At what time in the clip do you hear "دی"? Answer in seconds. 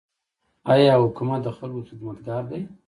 2.51-2.61